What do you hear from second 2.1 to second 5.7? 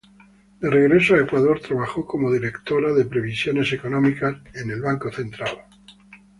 directora de previsiones económicas en el Banco Central.